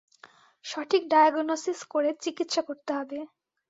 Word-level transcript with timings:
সঠিক 0.65 1.01
ডায়াগনোসিস 1.11 1.79
করে 1.93 2.09
চিকিৎসা 2.23 2.61
করতে 2.67 2.91
হবে। 2.97 3.19